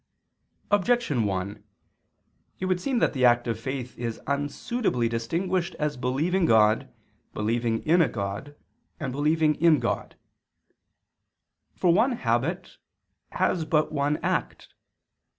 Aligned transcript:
Objection 0.71 1.25
1: 1.25 1.63
It 2.59 2.65
would 2.65 2.81
seem 2.81 2.97
that 2.97 3.13
the 3.13 3.23
act 3.23 3.45
of 3.47 3.59
faith 3.59 3.95
is 3.99 4.19
unsuitably 4.25 5.07
distinguished 5.07 5.75
as 5.75 5.95
believing 5.95 6.47
God, 6.47 6.91
believing 7.35 7.83
in 7.83 8.01
a 8.01 8.09
God, 8.09 8.55
and 8.99 9.11
believing 9.11 9.53
in 9.61 9.77
God. 9.79 10.15
For 11.75 11.93
one 11.93 12.13
habit 12.13 12.77
has 13.33 13.63
but 13.63 13.91
one 13.91 14.17
act. 14.23 14.69